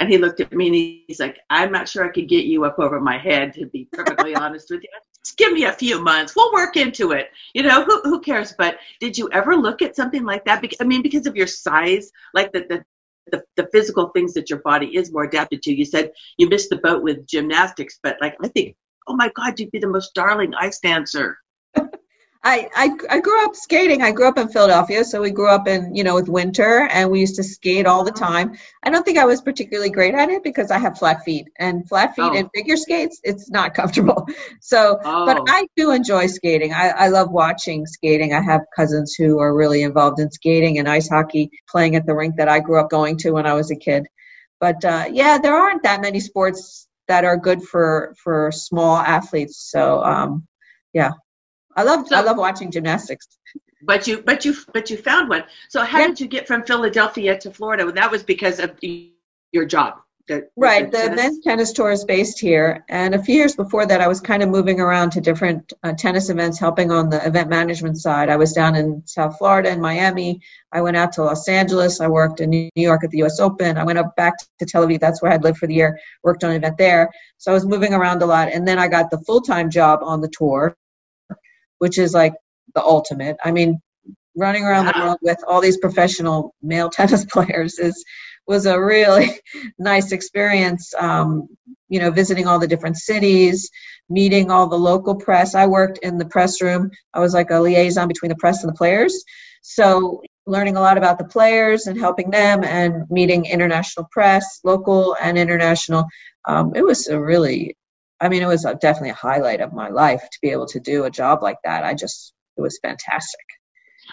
[0.00, 0.74] And he looked at me and
[1.06, 3.88] he's like, I'm not sure I could get you up over my head, to be
[3.92, 4.88] perfectly honest with you.
[5.32, 6.34] Give me a few months.
[6.36, 7.30] We'll work into it.
[7.54, 8.54] You know, who, who cares?
[8.56, 10.60] But did you ever look at something like that?
[10.60, 12.84] Because, I mean, because of your size, like the, the,
[13.32, 15.74] the, the physical things that your body is more adapted to.
[15.74, 19.58] You said you missed the boat with gymnastics, but like, I think, oh my God,
[19.58, 21.38] you'd be the most darling ice dancer.
[22.48, 24.02] I, I, I grew up skating.
[24.02, 27.10] I grew up in Philadelphia, so we grew up in, you know, with winter and
[27.10, 28.56] we used to skate all the time.
[28.84, 31.88] I don't think I was particularly great at it because I have flat feet and
[31.88, 32.36] flat feet oh.
[32.36, 34.28] and figure skates, it's not comfortable.
[34.60, 35.26] So, oh.
[35.26, 36.72] but I do enjoy skating.
[36.72, 38.32] I, I love watching skating.
[38.32, 42.14] I have cousins who are really involved in skating and ice hockey playing at the
[42.14, 44.06] rink that I grew up going to when I was a kid.
[44.60, 49.68] But uh, yeah, there aren't that many sports that are good for, for small athletes.
[49.70, 50.46] So, um,
[50.92, 51.12] yeah,
[51.76, 53.28] I love so, I love watching gymnastics.
[53.82, 55.44] But you but you but you found one.
[55.68, 56.06] So how yeah.
[56.08, 57.84] did you get from Philadelphia to Florida?
[57.84, 58.78] Well, that was because of
[59.52, 60.00] your job.
[60.28, 60.90] The, right.
[60.90, 62.84] The, the men's tennis tour is based here.
[62.88, 65.92] And a few years before that, I was kind of moving around to different uh,
[65.96, 68.28] tennis events, helping on the event management side.
[68.28, 70.40] I was down in South Florida and Miami.
[70.72, 72.00] I went out to Los Angeles.
[72.00, 73.78] I worked in New York at the US Open.
[73.78, 74.98] I went up back to Tel Aviv.
[74.98, 77.12] That's where I'd lived for the year, worked on an event there.
[77.38, 78.48] So I was moving around a lot.
[78.52, 80.76] And then I got the full time job on the tour
[81.78, 82.34] which is like
[82.74, 83.36] the ultimate.
[83.44, 83.80] I mean,
[84.36, 88.04] running around the world with all these professional male tennis players is
[88.46, 89.40] was a really
[89.78, 90.94] nice experience.
[90.94, 91.48] Um,
[91.88, 93.70] you know, visiting all the different cities,
[94.08, 95.54] meeting all the local press.
[95.54, 96.90] I worked in the press room.
[97.12, 99.24] I was like a liaison between the press and the players.
[99.62, 105.16] So learning a lot about the players and helping them and meeting international press, local
[105.20, 106.06] and international.
[106.46, 107.76] Um, it was a really
[108.20, 110.80] I mean, it was a, definitely a highlight of my life to be able to
[110.80, 111.84] do a job like that.
[111.84, 113.44] I just, it was fantastic.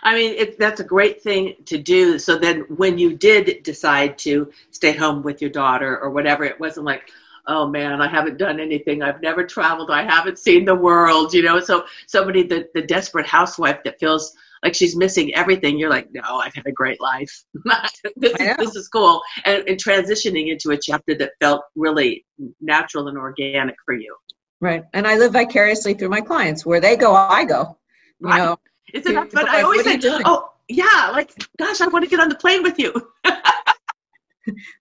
[0.02, 2.18] I mean, it, that's a great thing to do.
[2.20, 6.60] So then, when you did decide to stay home with your daughter or whatever, it
[6.60, 7.04] wasn't like,
[7.46, 9.04] oh man, I haven't done anything.
[9.04, 9.92] I've never traveled.
[9.92, 11.34] I haven't seen the world.
[11.34, 15.78] You know, so somebody, the the desperate housewife that feels like she's missing everything.
[15.78, 17.44] You're like, no, I've had a great life.
[18.16, 19.22] this, is, this is cool.
[19.46, 22.26] And, and transitioning into a chapter that felt really
[22.62, 24.16] natural and organic for you.
[24.62, 24.84] Right.
[24.94, 26.66] And I live vicariously through my clients.
[26.66, 27.78] Where they go, I go.
[28.20, 28.38] You right.
[28.38, 28.58] know,
[28.94, 29.50] Isn't that fun?
[29.50, 32.80] I always say, oh, yeah, like, gosh, I want to get on the plane with
[32.80, 32.94] you.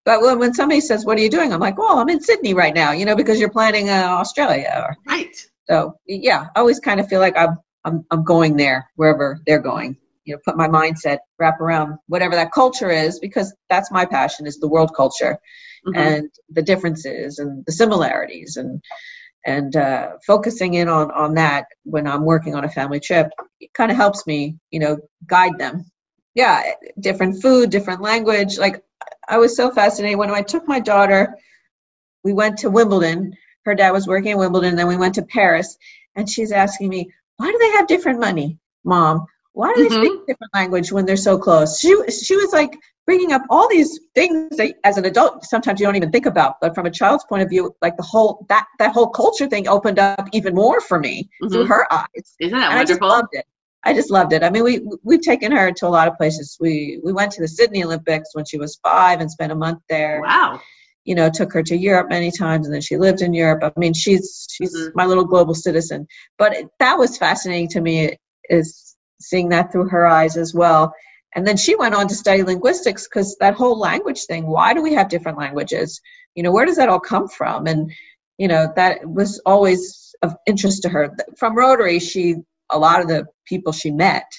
[0.05, 2.55] but when, when somebody says, "What are you doing?" I'm like, "Well, I'm in Sydney
[2.55, 4.97] right now," you know, because you're planning uh, Australia.
[5.07, 5.35] Right.
[5.68, 9.61] So yeah, I always kind of feel like I'm I'm I'm going there wherever they're
[9.61, 9.97] going.
[10.24, 14.47] You know, put my mindset wrap around whatever that culture is because that's my passion
[14.47, 15.39] is the world culture
[15.87, 15.99] mm-hmm.
[15.99, 18.83] and the differences and the similarities and
[19.45, 23.30] and uh, focusing in on on that when I'm working on a family trip
[23.61, 25.91] it kind of helps me you know guide them
[26.35, 26.62] yeah
[26.99, 28.83] different food different language like
[29.28, 31.37] I was so fascinated when I took my daughter
[32.22, 35.22] we went to Wimbledon her dad was working in Wimbledon and then we went to
[35.22, 35.76] Paris
[36.14, 37.11] and she's asking me
[37.43, 39.26] why do they have different money mom?
[39.53, 40.05] Why do they mm-hmm.
[40.05, 41.80] speak different language when they're so close?
[41.80, 45.86] She she was like bringing up all these things that as an adult sometimes you
[45.86, 48.66] don't even think about but from a child's point of view like the whole that
[48.78, 51.53] that whole culture thing opened up even more for me mm-hmm.
[51.53, 52.36] through her eyes.
[52.38, 53.47] Isn't that and wonderful i just loved it.
[53.82, 54.45] I just loved it.
[54.45, 56.57] I mean we we've taken her to a lot of places.
[56.61, 59.80] We we went to the sydney olympics when she was five and spent a month
[59.88, 60.20] there.
[60.22, 60.61] Wow
[61.05, 63.79] you know took her to europe many times and then she lived in europe i
[63.79, 64.91] mean she's she's mm-hmm.
[64.95, 66.07] my little global citizen
[66.39, 68.17] but it, that was fascinating to me
[68.49, 70.93] is seeing that through her eyes as well
[71.35, 74.83] and then she went on to study linguistics because that whole language thing, why do
[74.83, 76.01] we have different languages?
[76.35, 77.67] You know, where does that all come from?
[77.67, 77.93] And,
[78.37, 81.17] you know, that was always of interest to her.
[81.39, 82.37] From Rotary, she,
[82.71, 84.31] a lot of the people she met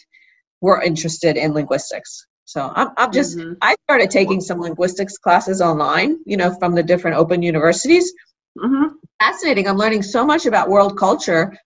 [0.61, 2.28] were interested in linguistics.
[2.45, 3.53] So I'm, I'm just, mm-hmm.
[3.61, 8.13] I started taking some linguistics classes online, you know, from the different open universities.
[8.57, 8.95] Mm-hmm.
[9.19, 9.67] Fascinating.
[9.67, 11.57] I'm learning so much about world culture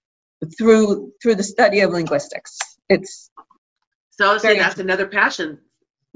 [0.58, 2.58] through through the study of linguistics.
[2.90, 3.32] It's
[4.12, 5.60] so, so that's another passion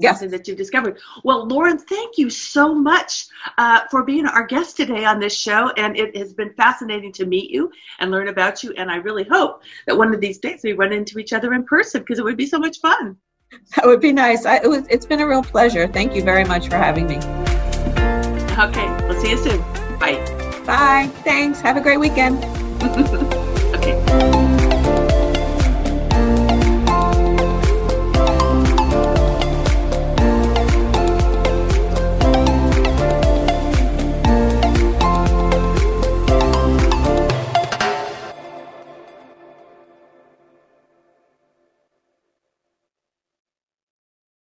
[0.02, 0.18] yes.
[0.18, 0.98] something that you discovered.
[1.24, 5.70] Well, Lauren, thank you so much uh, for being our guest today on this show.
[5.70, 8.72] And it has been fascinating to meet you and learn about you.
[8.72, 11.64] And I really hope that one of these days we run into each other in
[11.64, 13.16] person because it would be so much fun.
[13.76, 14.44] That would be nice.
[14.44, 15.86] I, it was, it's been a real pleasure.
[15.88, 17.16] Thank you very much for having me.
[18.58, 19.60] Okay, we'll see you soon.
[19.98, 20.22] Bye.
[20.66, 21.10] Bye.
[21.24, 21.60] Thanks.
[21.60, 22.44] Have a great weekend.